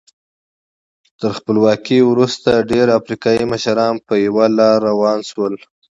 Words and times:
تر 1.19 1.31
خپلواکۍ 1.37 1.99
وروسته 2.05 2.49
ډېری 2.69 2.93
افریقایي 2.99 3.43
مشران 3.53 3.93
په 4.07 4.13
یوه 4.25 4.45
لار 4.57 4.77
روان 4.89 5.19
شول. 5.29 5.53